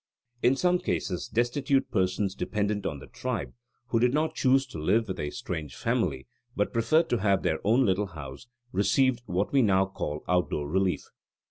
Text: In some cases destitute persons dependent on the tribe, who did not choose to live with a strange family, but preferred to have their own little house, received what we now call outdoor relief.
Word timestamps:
In 0.41 0.55
some 0.55 0.79
cases 0.79 1.27
destitute 1.27 1.91
persons 1.91 2.33
dependent 2.33 2.87
on 2.87 2.97
the 2.97 3.05
tribe, 3.05 3.53
who 3.89 3.99
did 3.99 4.15
not 4.15 4.33
choose 4.33 4.65
to 4.65 4.79
live 4.79 5.07
with 5.07 5.19
a 5.19 5.29
strange 5.29 5.75
family, 5.75 6.25
but 6.55 6.73
preferred 6.73 7.07
to 7.11 7.19
have 7.19 7.43
their 7.43 7.59
own 7.63 7.85
little 7.85 8.07
house, 8.07 8.47
received 8.71 9.21
what 9.27 9.53
we 9.53 9.61
now 9.61 9.85
call 9.85 10.23
outdoor 10.27 10.67
relief. 10.67 11.03